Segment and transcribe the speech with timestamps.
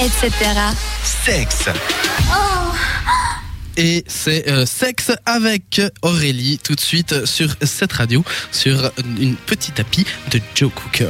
[0.00, 0.30] etc.
[1.04, 1.68] Sexe.
[3.76, 8.90] Et c'est euh, Sexe avec Aurélie tout de suite sur cette radio, sur
[9.20, 11.06] une petite tapis de Joe Cooker.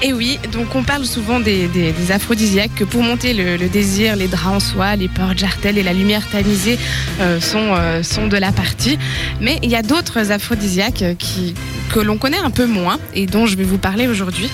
[0.00, 3.68] Et oui, donc on parle souvent des, des- des aphrodisiaques que pour monter le, le
[3.68, 6.78] désir, les draps en soie, les portes jartelles et la lumière tamisée
[7.20, 8.96] euh, sont, euh, sont de la partie.
[9.40, 11.54] Mais il y a d'autres aphrodisiaques euh, qui,
[11.92, 14.48] que l'on connaît un peu moins et dont je vais vous parler aujourd'hui.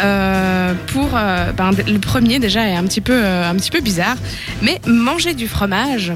[0.00, 2.84] Euh, pour euh, ben, le premier déjà est un
[3.14, 4.16] euh, un petit peu bizarre,
[4.62, 6.12] mais manger du fromage.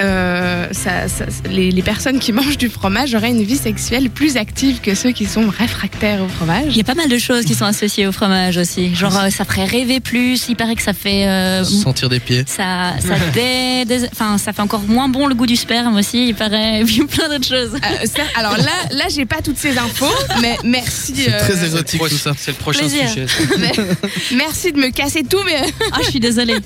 [0.00, 4.36] Euh, ça- ça- les, les personnes qui mangent du fromage auraient une vie sexuelle plus
[4.36, 6.64] active que ceux qui sont réfractaires au fromage.
[6.70, 8.94] Il y a pas mal de choses qui sont associées au fromage aussi.
[8.94, 10.48] Genre, euh, ça ferait rêver plus.
[10.48, 11.26] Il paraît que ça fait.
[11.26, 12.44] euh, Sentir des pieds.
[12.46, 16.80] ça, ça, dé- ça fait encore moins bon le goût du sperme aussi, il paraît.
[16.80, 17.74] Et puis plein d'autres choses.
[17.74, 20.06] Euh, ça- alors là, là, j'ai pas toutes ces infos,
[20.40, 21.14] mais merci.
[21.16, 22.32] C'est euh, très érotique tout ça.
[22.36, 23.08] C'est le prochain Plaisir.
[23.08, 23.26] sujet.
[23.58, 23.72] mais-
[24.36, 26.56] merci de me casser tout, mais Ah, je suis désolée.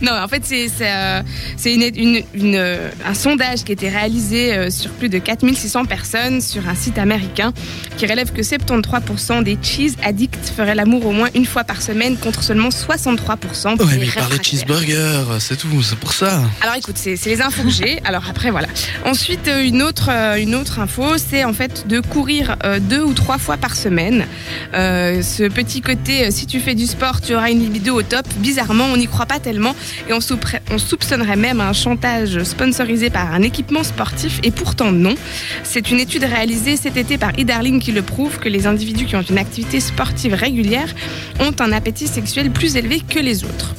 [0.00, 1.22] non, en fait, c'est euh,
[1.56, 2.22] c'est une, une-
[2.52, 6.68] une, euh, un sondage qui a été réalisé euh, sur plus de 4600 personnes sur
[6.68, 7.52] un site américain
[7.96, 12.16] qui relève que 73% des cheese addicts feraient l'amour au moins une fois par semaine
[12.16, 16.42] contre seulement 63% pour Ouais, mais il parle de cheeseburger, c'est tout, c'est pour ça.
[16.60, 18.00] Alors écoute, c'est les infos que j'ai.
[18.04, 18.68] Alors après voilà.
[19.04, 23.38] Ensuite euh, une autre une autre info, c'est en fait de courir deux ou trois
[23.38, 24.26] fois par semaine.
[24.74, 28.26] Euh, ce petit côté, si tu fais du sport, tu auras une libido au top.
[28.38, 29.74] Bizarrement, on n'y croit pas tellement
[30.08, 35.14] et on soupçonnerait même un chantage sponsorisé par un équipement sportif et pourtant non.
[35.62, 39.16] C'est une étude réalisée cet été par e-Darling qui le prouve que les individus qui
[39.16, 40.94] ont une activité sportive régulière
[41.40, 43.74] ont un appétit sexuel plus élevé que les autres.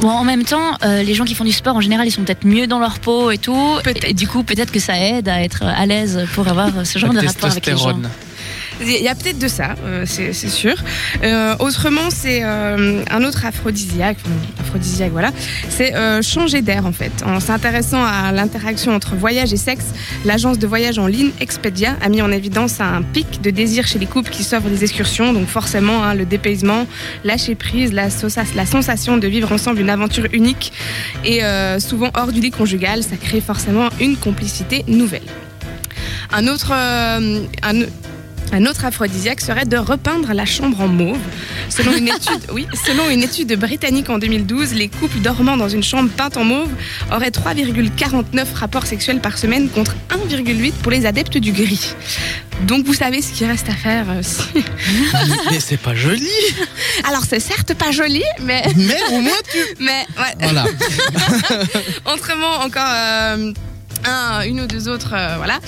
[0.00, 2.22] Bon, en même temps, euh, les gens qui font du sport en général, ils sont
[2.22, 3.78] peut-être mieux dans leur peau et tout.
[4.06, 7.12] Et du coup, peut-être que ça aide à être à l'aise pour avoir ce genre
[7.12, 7.98] La de rapport avec les gens.
[8.80, 10.74] Il y a peut-être de ça, euh, c'est sûr.
[11.22, 14.18] Euh, autrement, c'est euh, un autre aphrodisiaque,
[14.60, 15.30] aphrodisiaque, voilà.
[15.70, 17.12] C'est changer d'air en fait.
[17.24, 19.86] En s'intéressant à l'interaction entre voyage et sexe,
[20.24, 23.98] l'agence de voyage en ligne Expedia a mis en évidence un pic de désir chez
[23.98, 25.32] les couples qui s'offrent des excursions.
[25.32, 26.86] Donc forcément, hein, le dépaysement,
[27.24, 28.08] lâcher prise, la,
[28.54, 30.72] la sensation de vivre ensemble une aventure unique
[31.24, 31.40] et
[31.78, 35.22] souvent hors du lit conjugal, ça crée forcément une complicité nouvelle.
[36.32, 37.82] Un autre, un,
[38.52, 41.18] un autre aphrodisiaque serait de repeindre la chambre en mauve.
[41.68, 45.82] Selon une étude, oui, selon une étude britannique en 2012, les couples dormant dans une
[45.82, 46.70] chambre peinte en mauve
[47.12, 48.24] auraient 3,49
[48.54, 49.94] rapports sexuels par semaine contre
[50.30, 51.94] 1,8 pour les adeptes du gris.
[52.62, 54.06] Donc vous savez ce qu'il reste à faire.
[54.08, 54.64] euh, si-
[55.50, 56.26] Mais c'est pas joli.
[57.08, 59.58] Alors c'est certes pas joli, mais Mais au moins tu.
[59.82, 60.34] mais ouais.
[60.40, 60.64] Voilà.
[62.12, 63.52] Autrement, encore euh,
[64.38, 65.58] un, une ou deux autres euh, voilà,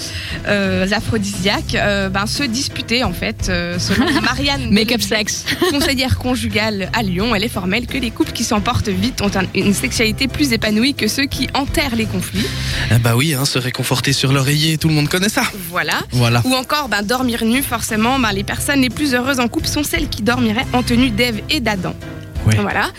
[0.46, 3.46] euh, aphrodisiaques euh, ben, se disputer en fait.
[3.48, 5.44] euh, selon Marianne, Make-up sex.
[5.70, 9.30] conseillère conjugale à Lyon, elle est formelle que les couples qui s'en portent vite ont
[9.36, 12.46] un- une sexualité plus épanouie que ceux qui enterrent les conflits.
[12.90, 15.42] Ah bah oui, hein, se réconforter sur l'oreiller, tout le monde connaît ça.
[15.70, 15.94] Voilà.
[16.12, 16.42] Voilà.
[16.44, 19.82] Ou encore, ben, dormir nu, forcément, ben, les personnes les plus heureuses en couple sont
[19.84, 21.94] celles qui dormiraient en tenue d'Ève et d'Adam.
[22.44, 22.90] Voilà.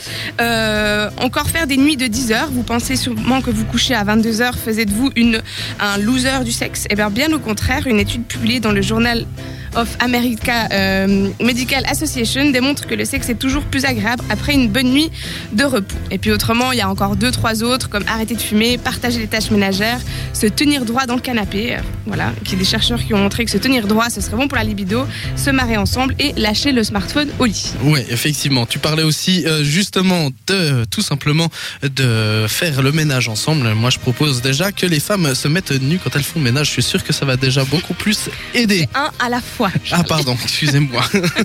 [0.41, 2.49] Euh, encore faire des nuits de 10 heures.
[2.51, 5.41] Vous pensez sûrement que vous couchez à 22 heures, faisait de vous une,
[5.79, 6.85] un loser du sexe?
[6.89, 9.25] Eh bien, bien au contraire, une étude publiée dans le journal
[9.75, 14.67] of America euh, Medical Association démontre que le sexe est toujours plus agréable après une
[14.69, 15.11] bonne nuit
[15.53, 15.95] de repos.
[16.11, 19.19] Et puis autrement, il y a encore deux, trois autres comme arrêter de fumer, partager
[19.19, 19.99] les tâches ménagères,
[20.33, 21.75] se tenir droit dans le canapé.
[21.75, 24.47] euh, voilà, qui des chercheurs qui ont montré que se tenir droit, ce serait bon
[24.47, 27.73] pour la libido, se marrer ensemble et lâcher le smartphone au lit.
[27.83, 28.65] Ouais, effectivement.
[28.65, 31.49] Tu parlais aussi euh, justement de tout simplement
[31.83, 33.73] de faire le ménage ensemble.
[33.73, 36.67] Moi, je propose déjà que les femmes se mettent nues quand elles font le ménage.
[36.67, 38.87] Je suis sûr que ça va déjà beaucoup plus aider.
[38.95, 39.71] Un à la fois.
[39.91, 41.03] Ah pardon, excusez-moi.